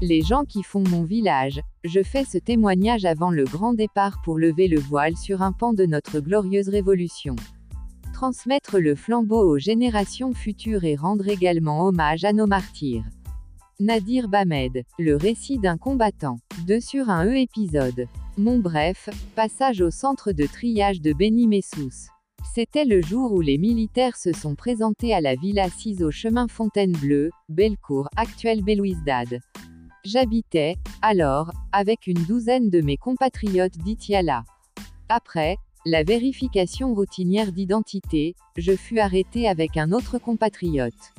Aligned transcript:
Les 0.00 0.22
gens 0.22 0.44
qui 0.44 0.62
font 0.62 0.84
mon 0.88 1.02
village, 1.02 1.60
je 1.82 2.04
fais 2.04 2.24
ce 2.24 2.38
témoignage 2.38 3.04
avant 3.04 3.32
le 3.32 3.42
grand 3.42 3.74
départ 3.74 4.22
pour 4.22 4.38
lever 4.38 4.68
le 4.68 4.78
voile 4.78 5.16
sur 5.16 5.42
un 5.42 5.50
pan 5.50 5.72
de 5.72 5.86
notre 5.86 6.20
glorieuse 6.20 6.68
révolution. 6.68 7.34
Transmettre 8.14 8.78
le 8.78 8.94
flambeau 8.94 9.42
aux 9.42 9.58
générations 9.58 10.34
futures 10.34 10.84
et 10.84 10.94
rendre 10.94 11.26
également 11.28 11.84
hommage 11.84 12.22
à 12.22 12.32
nos 12.32 12.46
martyrs. 12.46 13.02
Nadir 13.80 14.28
Bamed, 14.28 14.84
le 15.00 15.16
récit 15.16 15.58
d'un 15.58 15.76
combattant. 15.76 16.38
De 16.68 16.78
sur 16.78 17.10
un 17.10 17.26
E 17.26 17.36
épisode. 17.36 18.06
Mon 18.36 18.60
bref, 18.60 19.08
passage 19.34 19.80
au 19.80 19.90
centre 19.90 20.30
de 20.30 20.46
triage 20.46 21.00
de 21.00 21.12
Beni 21.12 21.48
Messous. 21.48 22.08
C'était 22.54 22.84
le 22.84 23.02
jour 23.02 23.32
où 23.32 23.40
les 23.40 23.58
militaires 23.58 24.16
se 24.16 24.32
sont 24.32 24.54
présentés 24.54 25.12
à 25.12 25.20
la 25.20 25.34
villa 25.34 25.64
assise 25.64 26.04
au 26.04 26.12
chemin 26.12 26.46
Fontainebleau, 26.46 27.30
Bellecour, 27.48 28.08
actuelle 28.16 28.62
Belouizdad. 28.62 29.40
J'habitais, 30.10 30.76
alors, 31.02 31.52
avec 31.70 32.06
une 32.06 32.24
douzaine 32.24 32.70
de 32.70 32.80
mes 32.80 32.96
compatriotes 32.96 33.76
d'Itiala. 33.76 34.42
Après, 35.10 35.58
la 35.84 36.02
vérification 36.02 36.94
routinière 36.94 37.52
d'identité, 37.52 38.34
je 38.56 38.74
fus 38.74 39.00
arrêté 39.00 39.46
avec 39.46 39.76
un 39.76 39.92
autre 39.92 40.16
compatriote. 40.16 41.12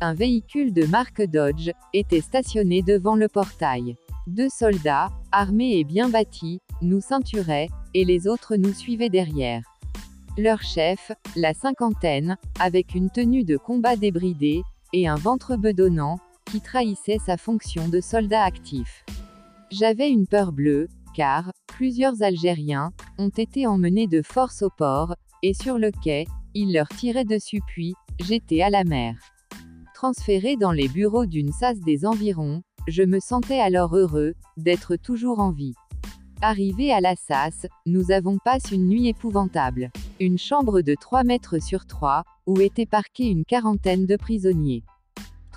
Un 0.00 0.14
véhicule 0.14 0.72
de 0.72 0.86
marque 0.86 1.22
Dodge 1.22 1.72
était 1.92 2.20
stationné 2.20 2.82
devant 2.82 3.16
le 3.16 3.26
portail. 3.26 3.96
Deux 4.28 4.48
soldats, 4.48 5.08
armés 5.32 5.78
et 5.78 5.84
bien 5.84 6.08
bâtis, 6.08 6.60
nous 6.82 7.00
ceinturaient, 7.00 7.68
et 7.94 8.04
les 8.04 8.28
autres 8.28 8.54
nous 8.54 8.72
suivaient 8.72 9.08
derrière. 9.08 9.64
Leur 10.38 10.62
chef, 10.62 11.10
la 11.34 11.52
cinquantaine, 11.52 12.38
avec 12.60 12.94
une 12.94 13.10
tenue 13.10 13.42
de 13.42 13.56
combat 13.56 13.96
débridée, 13.96 14.62
et 14.92 15.08
un 15.08 15.16
ventre 15.16 15.56
bedonnant, 15.56 16.20
qui 16.50 16.60
trahissait 16.60 17.18
sa 17.24 17.36
fonction 17.36 17.88
de 17.88 18.00
soldat 18.00 18.42
actif. 18.42 19.04
J'avais 19.70 20.10
une 20.10 20.26
peur 20.26 20.52
bleue, 20.52 20.88
car, 21.14 21.52
plusieurs 21.68 22.22
Algériens, 22.22 22.90
ont 23.18 23.28
été 23.28 23.66
emmenés 23.66 24.08
de 24.08 24.20
force 24.22 24.62
au 24.62 24.70
port, 24.70 25.14
et 25.42 25.54
sur 25.54 25.78
le 25.78 25.92
quai, 25.92 26.26
ils 26.54 26.72
leur 26.72 26.88
tiraient 26.88 27.24
dessus 27.24 27.60
puis, 27.66 27.94
j'étais 28.18 28.62
à 28.62 28.70
la 28.70 28.82
mer. 28.82 29.16
Transféré 29.94 30.56
dans 30.56 30.72
les 30.72 30.88
bureaux 30.88 31.26
d'une 31.26 31.52
SAS 31.52 31.78
des 31.80 32.04
environs, 32.04 32.62
je 32.88 33.02
me 33.02 33.20
sentais 33.20 33.60
alors 33.60 33.94
heureux, 33.94 34.34
d'être 34.56 34.96
toujours 34.96 35.38
en 35.38 35.52
vie. 35.52 35.74
Arrivé 36.42 36.92
à 36.92 37.00
la 37.00 37.14
SAS, 37.14 37.66
nous 37.86 38.10
avons 38.10 38.38
passé 38.38 38.74
une 38.74 38.88
nuit 38.88 39.08
épouvantable. 39.08 39.90
Une 40.18 40.38
chambre 40.38 40.80
de 40.80 40.96
3 40.98 41.22
mètres 41.22 41.62
sur 41.62 41.86
3, 41.86 42.24
où 42.46 42.58
étaient 42.60 42.86
parqués 42.86 43.26
une 43.26 43.44
quarantaine 43.44 44.06
de 44.06 44.16
prisonniers 44.16 44.82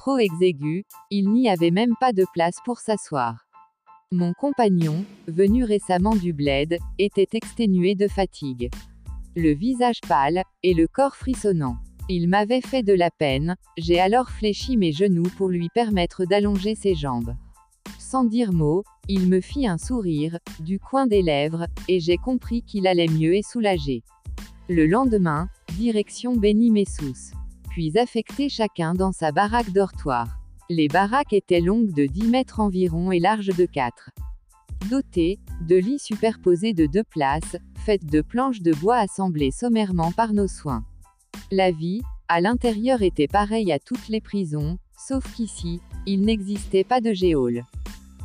trop 0.03 0.17
exigu, 0.17 0.83
il 1.11 1.29
n'y 1.29 1.47
avait 1.47 1.71
même 1.71 1.93
pas 1.97 2.11
de 2.11 2.25
place 2.33 2.57
pour 2.65 2.79
s'asseoir. 2.79 3.47
Mon 4.11 4.33
compagnon, 4.33 5.05
venu 5.29 5.63
récemment 5.63 6.13
du 6.13 6.33
bled, 6.33 6.77
était 6.99 7.29
exténué 7.31 7.95
de 7.95 8.09
fatigue. 8.09 8.69
Le 9.37 9.53
visage 9.53 10.01
pâle, 10.05 10.43
et 10.61 10.73
le 10.73 10.87
corps 10.87 11.15
frissonnant. 11.15 11.77
Il 12.09 12.27
m'avait 12.27 12.59
fait 12.59 12.83
de 12.83 12.91
la 12.91 13.11
peine, 13.11 13.55
j'ai 13.77 14.01
alors 14.01 14.29
fléchi 14.29 14.75
mes 14.75 14.91
genoux 14.91 15.29
pour 15.37 15.47
lui 15.47 15.69
permettre 15.73 16.25
d'allonger 16.25 16.75
ses 16.75 16.95
jambes. 16.95 17.33
Sans 17.97 18.25
dire 18.25 18.51
mot, 18.51 18.83
il 19.07 19.29
me 19.29 19.39
fit 19.39 19.67
un 19.67 19.77
sourire, 19.77 20.37
du 20.59 20.79
coin 20.79 21.07
des 21.07 21.21
lèvres, 21.21 21.67
et 21.87 22.01
j'ai 22.01 22.17
compris 22.17 22.61
qu'il 22.61 22.87
allait 22.87 23.07
mieux 23.07 23.35
et 23.35 23.41
soulagé. 23.41 24.03
Le 24.67 24.85
lendemain, 24.85 25.47
direction 25.77 26.35
Béni 26.35 26.71
Messous 26.71 27.31
puis 27.73 27.97
affectés 27.97 28.49
chacun 28.49 28.93
dans 28.93 29.11
sa 29.11 29.31
baraque 29.31 29.71
dortoir. 29.71 30.27
Les 30.69 30.87
baraques 30.87 31.33
étaient 31.33 31.59
longues 31.59 31.91
de 31.91 32.05
10 32.05 32.27
mètres 32.27 32.59
environ 32.59 33.11
et 33.11 33.19
larges 33.19 33.47
de 33.57 33.65
4. 33.65 34.11
Dotées 34.91 35.39
de 35.67 35.75
lits 35.75 35.97
superposés 35.97 36.73
de 36.73 36.85
deux 36.85 37.03
places, 37.03 37.57
faites 37.83 38.05
de 38.05 38.21
planches 38.21 38.61
de 38.61 38.73
bois 38.73 38.97
assemblées 38.97 39.49
sommairement 39.49 40.11
par 40.11 40.33
nos 40.33 40.47
soins. 40.47 40.83
La 41.51 41.71
vie, 41.71 42.03
à 42.27 42.41
l'intérieur 42.41 43.01
était 43.01 43.27
pareille 43.27 43.71
à 43.71 43.79
toutes 43.79 44.07
les 44.07 44.21
prisons, 44.21 44.77
sauf 44.95 45.23
qu'ici, 45.33 45.81
il 46.05 46.21
n'existait 46.21 46.83
pas 46.83 47.01
de 47.01 47.11
géole. 47.11 47.63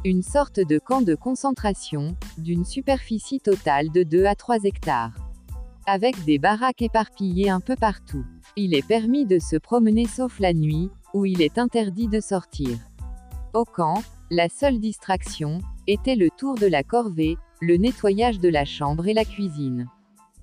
Une 0.05 0.23
sorte 0.23 0.61
de 0.61 0.79
camp 0.79 1.01
de 1.01 1.15
concentration, 1.15 2.15
d'une 2.37 2.67
superficie 2.67 3.41
totale 3.41 3.91
de 3.93 4.03
2 4.03 4.27
à 4.27 4.35
3 4.35 4.65
hectares. 4.65 5.28
Avec 5.91 6.23
des 6.27 6.39
baraques 6.39 6.83
éparpillées 6.83 7.49
un 7.49 7.61
peu 7.61 7.75
partout. 7.75 8.27
Il 8.57 8.75
est 8.75 8.87
permis 8.87 9.25
de 9.25 9.39
se 9.39 9.57
promener 9.57 10.07
sauf 10.07 10.39
la 10.39 10.53
nuit, 10.53 10.91
où 11.15 11.25
il 11.25 11.41
est 11.41 11.57
interdit 11.57 12.09
de 12.09 12.21
sortir. 12.21 12.77
Au 13.55 13.65
camp, 13.65 14.03
la 14.31 14.51
seule 14.51 14.81
distraction, 14.81 15.63
était 15.87 16.15
le 16.15 16.29
tour 16.29 16.57
de 16.57 16.67
la 16.67 16.83
corvée, 16.83 17.39
le 17.63 17.79
nettoyage 17.79 18.39
de 18.39 18.51
la 18.51 18.67
chambre 18.67 19.09
et 19.09 19.15
la 19.15 19.25
cuisine. 19.25 19.89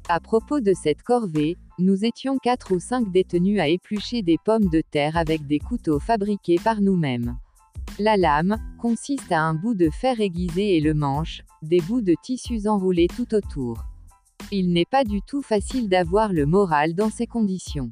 À 0.10 0.20
propos 0.20 0.62
de 0.62 0.74
cette 0.74 1.04
corvée, 1.04 1.58
nous 1.78 2.06
étions 2.06 2.40
quatre 2.40 2.74
ou 2.74 2.80
cinq 2.80 3.12
détenus 3.12 3.60
à 3.60 3.68
éplucher 3.68 4.24
des 4.24 4.40
pommes 4.44 4.70
de 4.70 4.82
terre 4.82 5.16
avec 5.16 5.46
des 5.46 5.60
couteaux 5.60 6.00
fabriqués 6.00 6.58
par 6.64 6.82
nous-mêmes. 6.82 7.38
La 8.00 8.18
lame, 8.18 8.58
consiste 8.80 9.32
à 9.32 9.44
un 9.44 9.54
bout 9.54 9.76
de 9.76 9.92
fer 9.92 10.20
aiguisé 10.22 10.76
et 10.76 10.82
le 10.82 10.96
manche, 10.96 11.44
des 11.62 11.82
bouts 11.82 12.02
de 12.02 12.16
tissus 12.24 12.68
enroulés 12.68 13.10
tout 13.16 13.36
autour. 13.36 13.86
Il 14.52 14.74
n'est 14.74 14.86
pas 14.86 15.04
du 15.04 15.22
tout 15.22 15.42
facile 15.42 15.90
d'avoir 15.90 16.32
le 16.32 16.46
moral 16.46 16.94
dans 16.94 17.10
ces 17.10 17.26
conditions. 17.26 17.92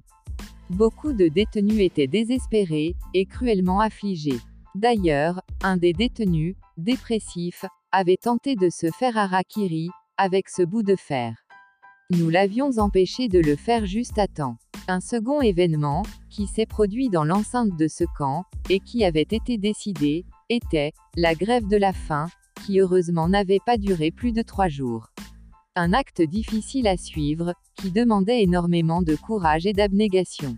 Beaucoup 0.69 1.13
de 1.13 1.27
détenus 1.27 1.79
étaient 1.79 2.07
désespérés, 2.07 2.95
et 3.13 3.25
cruellement 3.25 3.79
affligés. 3.79 4.39
D'ailleurs, 4.75 5.41
un 5.63 5.77
des 5.77 5.93
détenus, 5.93 6.55
dépressif, 6.77 7.65
avait 7.91 8.17
tenté 8.17 8.55
de 8.55 8.69
se 8.69 8.87
faire 8.91 9.17
harakiri, 9.17 9.89
avec 10.17 10.47
ce 10.47 10.61
bout 10.61 10.83
de 10.83 10.95
fer. 10.95 11.35
Nous 12.11 12.29
l'avions 12.29 12.77
empêché 12.77 13.27
de 13.27 13.39
le 13.39 13.55
faire 13.55 13.85
juste 13.85 14.19
à 14.19 14.27
temps. 14.27 14.57
Un 14.87 14.99
second 14.99 15.41
événement, 15.41 16.03
qui 16.29 16.45
s'est 16.47 16.65
produit 16.65 17.09
dans 17.09 17.23
l'enceinte 17.23 17.77
de 17.77 17.87
ce 17.87 18.03
camp, 18.17 18.45
et 18.69 18.79
qui 18.79 19.03
avait 19.05 19.21
été 19.21 19.57
décidé, 19.57 20.25
était, 20.49 20.93
la 21.15 21.33
grève 21.33 21.67
de 21.67 21.77
la 21.77 21.93
faim, 21.93 22.27
qui 22.65 22.79
heureusement 22.79 23.27
n'avait 23.27 23.61
pas 23.65 23.77
duré 23.77 24.11
plus 24.11 24.33
de 24.33 24.41
trois 24.41 24.69
jours. 24.69 25.12
Un 25.75 25.91
acte 25.91 26.21
difficile 26.21 26.87
à 26.87 26.97
suivre, 26.97 27.55
qui 27.77 27.89
demandait 27.89 28.43
énormément 28.43 29.01
de 29.01 29.15
courage 29.15 29.65
et 29.65 29.73
d'abnégation. 29.73 30.55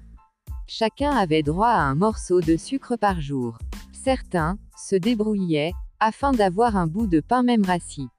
Chacun 0.67 1.11
avait 1.11 1.41
droit 1.41 1.69
à 1.69 1.83
un 1.83 1.95
morceau 1.95 2.41
de 2.41 2.57
sucre 2.57 2.97
par 2.97 3.21
jour. 3.21 3.57
Certains 3.93 4.57
se 4.77 4.97
débrouillaient, 4.97 5.71
afin 6.01 6.33
d'avoir 6.33 6.75
un 6.75 6.85
bout 6.85 7.07
de 7.07 7.21
pain 7.21 7.43
même 7.43 7.63
rassis. 7.63 8.09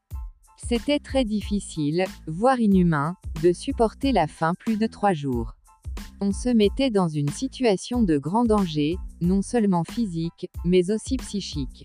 C'était 0.57 0.99
très 0.99 1.27
difficile, 1.27 2.07
voire 2.27 2.61
inhumain, 2.61 3.15
de 3.43 3.53
supporter 3.53 4.11
la 4.11 4.27
faim 4.27 4.55
plus 4.59 4.79
de 4.79 4.87
trois 4.87 5.13
jours. 5.13 5.53
On 6.23 6.33
se 6.33 6.49
mettait 6.49 6.91
dans 6.91 7.09
une 7.09 7.29
situation 7.29 8.03
de 8.03 8.17
grand 8.17 8.47
danger, 8.47 8.97
non 9.21 9.43
seulement 9.43 9.85
physique, 9.85 10.49
mais 10.65 10.91
aussi 10.91 11.19
psychique. 11.19 11.85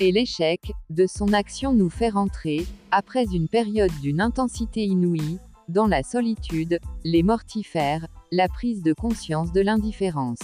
Et 0.00 0.10
l'échec 0.10 0.72
de 0.90 1.06
son 1.06 1.32
action 1.32 1.72
nous 1.72 1.88
fait 1.88 2.08
rentrer, 2.08 2.66
après 2.90 3.26
une 3.32 3.46
période 3.46 3.92
d'une 4.02 4.20
intensité 4.20 4.84
inouïe, 4.84 5.38
dans 5.68 5.86
la 5.86 6.02
solitude, 6.02 6.80
les 7.04 7.22
mortifères, 7.22 8.08
la 8.32 8.48
prise 8.48 8.82
de 8.82 8.92
conscience 8.92 9.52
de 9.52 9.60
l'indifférence. 9.60 10.40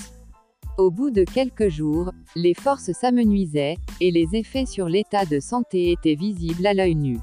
Au 0.78 0.92
bout 0.92 1.10
de 1.10 1.24
quelques 1.24 1.68
jours, 1.68 2.12
les 2.36 2.54
forces 2.54 2.92
s'amenuisaient, 2.92 3.76
et 4.00 4.12
les 4.12 4.36
effets 4.36 4.66
sur 4.66 4.88
l'état 4.88 5.26
de 5.26 5.40
santé 5.40 5.90
étaient 5.90 6.14
visibles 6.14 6.66
à 6.66 6.72
l'œil 6.72 6.94
nu. 6.94 7.18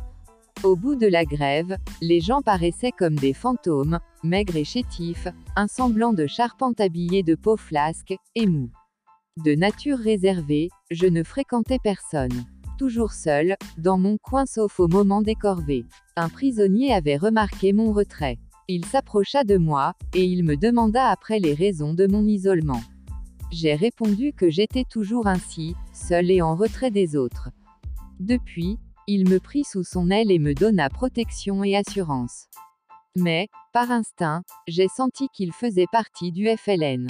Au 0.64 0.76
bout 0.76 0.96
de 0.96 1.08
la 1.08 1.24
grève, 1.24 1.78
les 2.02 2.20
gens 2.20 2.42
paraissaient 2.42 2.92
comme 2.92 3.16
des 3.16 3.34
fantômes, 3.34 4.00
maigres 4.22 4.58
et 4.58 4.66
chétifs, 4.66 5.30
un 5.56 5.68
semblant 5.68 6.12
de 6.12 6.28
charpente 6.28 6.82
habillée 6.82 7.24
de 7.24 7.36
peau 7.36 7.56
flasque, 7.56 8.16
et 8.36 8.48
mou. 8.48 8.70
De 9.38 9.54
nature 9.54 10.00
réservée, 10.00 10.70
je 10.90 11.06
ne 11.06 11.22
fréquentais 11.22 11.78
personne. 11.84 12.46
Toujours 12.80 13.12
seul, 13.12 13.56
dans 13.78 14.00
mon 14.00 14.18
coin 14.18 14.48
sauf 14.48 14.80
au 14.80 14.88
moment 14.88 15.22
des 15.22 15.36
corvées. 15.36 15.86
Un 16.16 16.28
prisonnier 16.28 16.92
avait 16.92 17.18
remarqué 17.18 17.72
mon 17.72 17.92
retrait. 17.92 18.40
Il 18.68 18.84
s'approcha 18.84 19.44
de 19.44 19.58
moi, 19.58 19.94
et 20.16 20.26
il 20.26 20.44
me 20.44 20.58
demanda 20.58 21.12
après 21.12 21.38
les 21.38 21.54
raisons 21.54 21.94
de 21.94 22.08
mon 22.08 22.26
isolement. 22.26 22.82
J'ai 23.52 23.76
répondu 23.76 24.34
que 24.34 24.50
j'étais 24.50 24.86
toujours 24.90 25.28
ainsi, 25.28 25.76
seul 25.94 26.32
et 26.32 26.42
en 26.42 26.56
retrait 26.56 26.92
des 26.92 27.16
autres. 27.16 27.52
Depuis, 28.20 28.80
il 29.06 29.30
me 29.30 29.40
prit 29.40 29.64
sous 29.64 29.84
son 29.84 30.10
aile 30.10 30.32
et 30.32 30.40
me 30.40 30.56
donna 30.56 30.90
protection 30.90 31.64
et 31.64 31.76
assurance. 31.76 32.48
Mais, 33.16 33.50
par 33.72 33.92
instinct, 33.92 34.42
j'ai 34.68 34.88
senti 34.88 35.28
qu'il 35.32 35.54
faisait 35.54 35.86
partie 35.92 36.32
du 36.32 36.48
FLN 36.58 37.08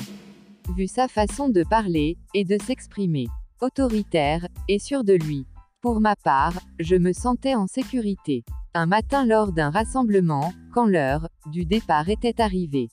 vu 0.75 0.87
sa 0.87 1.07
façon 1.07 1.49
de 1.49 1.63
parler, 1.63 2.17
et 2.33 2.45
de 2.45 2.57
s'exprimer. 2.61 3.27
Autoritaire, 3.61 4.47
et 4.67 4.79
sûr 4.79 5.03
de 5.03 5.13
lui. 5.13 5.45
Pour 5.81 6.01
ma 6.01 6.15
part, 6.15 6.59
je 6.79 6.95
me 6.95 7.13
sentais 7.13 7.55
en 7.55 7.67
sécurité. 7.67 8.43
Un 8.73 8.85
matin 8.85 9.25
lors 9.25 9.51
d'un 9.51 9.69
rassemblement, 9.69 10.53
quand 10.73 10.85
l'heure 10.85 11.27
du 11.51 11.65
départ 11.65 12.09
était 12.09 12.41
arrivée. 12.41 12.89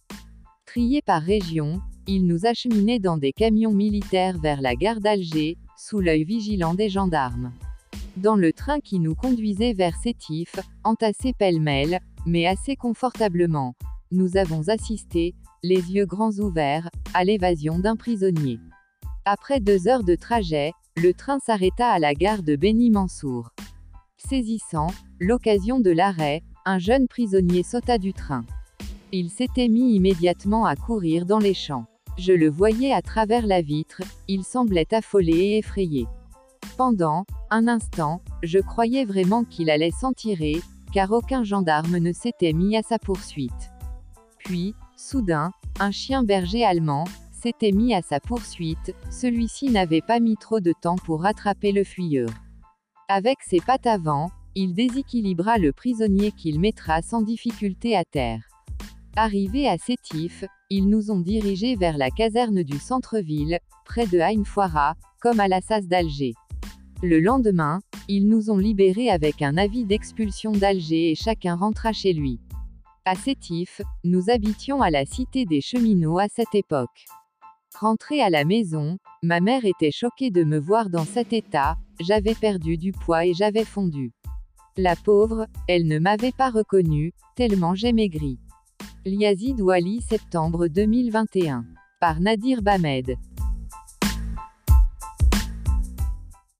Trié 0.66 1.02
par 1.02 1.22
région, 1.22 1.80
il 2.06 2.26
nous 2.26 2.46
acheminait 2.46 2.98
dans 2.98 3.16
des 3.16 3.32
camions 3.32 3.72
militaires 3.72 4.38
vers 4.38 4.60
la 4.60 4.74
gare 4.74 5.00
d'Alger, 5.00 5.56
sous 5.76 6.00
l'œil 6.00 6.24
vigilant 6.24 6.74
des 6.74 6.88
gendarmes. 6.88 7.52
Dans 8.16 8.36
le 8.36 8.52
train 8.52 8.80
qui 8.80 9.00
nous 9.00 9.14
conduisait 9.14 9.72
vers 9.72 9.96
Sétif, 9.96 10.54
entassés 10.84 11.32
pêle-mêle, 11.32 12.00
mais 12.26 12.46
assez 12.46 12.76
confortablement, 12.76 13.74
nous 14.10 14.36
avons 14.36 14.68
assisté, 14.68 15.34
les 15.64 15.92
yeux 15.92 16.04
grands 16.04 16.38
ouverts, 16.40 16.90
à 17.14 17.24
l'évasion 17.24 17.78
d'un 17.78 17.96
prisonnier. 17.96 18.60
Après 19.24 19.60
deux 19.60 19.88
heures 19.88 20.04
de 20.04 20.14
trajet, 20.14 20.72
le 20.94 21.14
train 21.14 21.38
s'arrêta 21.38 21.88
à 21.88 21.98
la 21.98 22.12
gare 22.12 22.42
de 22.42 22.54
Beni-Mansour. 22.54 23.48
Saisissant 24.18 24.88
l'occasion 25.20 25.80
de 25.80 25.90
l'arrêt, 25.90 26.42
un 26.66 26.78
jeune 26.78 27.08
prisonnier 27.08 27.62
sauta 27.62 27.96
du 27.96 28.12
train. 28.12 28.44
Il 29.10 29.30
s'était 29.30 29.68
mis 29.68 29.94
immédiatement 29.94 30.66
à 30.66 30.76
courir 30.76 31.24
dans 31.24 31.38
les 31.38 31.54
champs. 31.54 31.86
Je 32.18 32.34
le 32.34 32.50
voyais 32.50 32.92
à 32.92 33.00
travers 33.00 33.46
la 33.46 33.62
vitre, 33.62 34.02
il 34.28 34.44
semblait 34.44 34.92
affolé 34.92 35.32
et 35.32 35.58
effrayé. 35.58 36.06
Pendant 36.76 37.24
un 37.48 37.68
instant, 37.68 38.20
je 38.42 38.58
croyais 38.58 39.06
vraiment 39.06 39.44
qu'il 39.44 39.70
allait 39.70 39.92
s'en 39.98 40.12
tirer, 40.12 40.60
car 40.92 41.10
aucun 41.10 41.42
gendarme 41.42 41.96
ne 41.96 42.12
s'était 42.12 42.52
mis 42.52 42.76
à 42.76 42.82
sa 42.82 42.98
poursuite. 42.98 43.70
Puis, 44.36 44.74
soudain, 45.04 45.52
un 45.80 45.90
chien 45.90 46.24
berger 46.24 46.64
allemand 46.64 47.04
s'était 47.30 47.72
mis 47.72 47.94
à 47.94 48.00
sa 48.00 48.20
poursuite, 48.20 48.94
celui-ci 49.10 49.70
n'avait 49.70 50.00
pas 50.00 50.18
mis 50.18 50.36
trop 50.36 50.60
de 50.60 50.72
temps 50.80 50.96
pour 50.96 51.22
rattraper 51.22 51.72
le 51.72 51.84
fuyeur. 51.84 52.30
Avec 53.08 53.38
ses 53.42 53.60
pattes 53.60 53.86
avant, 53.86 54.30
il 54.54 54.72
déséquilibra 54.72 55.58
le 55.58 55.72
prisonnier 55.72 56.32
qu'il 56.32 56.58
mettra 56.58 57.02
sans 57.02 57.20
difficulté 57.20 57.94
à 57.94 58.04
terre. 58.04 58.40
Arrivés 59.14 59.68
à 59.68 59.76
Sétif, 59.76 60.44
ils 60.70 60.88
nous 60.88 61.10
ont 61.10 61.20
dirigés 61.20 61.76
vers 61.76 61.98
la 61.98 62.10
caserne 62.10 62.62
du 62.62 62.78
centre-ville, 62.78 63.58
près 63.84 64.06
de 64.06 64.18
Hainfoira, 64.18 64.94
comme 65.20 65.38
à 65.38 65.48
la 65.48 65.60
SAS 65.60 65.86
d'Alger. 65.86 66.32
Le 67.02 67.20
lendemain, 67.20 67.80
ils 68.08 68.26
nous 68.26 68.50
ont 68.50 68.56
libérés 68.56 69.10
avec 69.10 69.42
un 69.42 69.58
avis 69.58 69.84
d'expulsion 69.84 70.52
d'Alger 70.52 71.10
et 71.10 71.14
chacun 71.14 71.56
rentra 71.56 71.92
chez 71.92 72.14
lui. 72.14 72.40
À 73.06 73.16
Sétif, 73.16 73.82
nous 74.02 74.30
habitions 74.30 74.80
à 74.80 74.88
la 74.88 75.04
cité 75.04 75.44
des 75.44 75.60
cheminots 75.60 76.18
à 76.18 76.28
cette 76.28 76.54
époque. 76.54 77.04
Rentrée 77.78 78.22
à 78.22 78.30
la 78.30 78.46
maison, 78.46 78.96
ma 79.22 79.40
mère 79.40 79.66
était 79.66 79.90
choquée 79.90 80.30
de 80.30 80.42
me 80.42 80.58
voir 80.58 80.88
dans 80.88 81.04
cet 81.04 81.34
état, 81.34 81.76
j'avais 82.00 82.34
perdu 82.34 82.78
du 82.78 82.92
poids 82.92 83.26
et 83.26 83.34
j'avais 83.34 83.66
fondu. 83.66 84.12
La 84.78 84.96
pauvre, 84.96 85.46
elle 85.68 85.86
ne 85.86 85.98
m'avait 85.98 86.32
pas 86.32 86.48
reconnu, 86.48 87.12
tellement 87.36 87.74
j'ai 87.74 87.92
maigri. 87.92 88.38
Liazid 89.04 89.60
Wali 89.60 90.00
septembre 90.00 90.68
2021. 90.68 91.66
Par 92.00 92.20
Nadir 92.20 92.62
Bamed. 92.62 93.18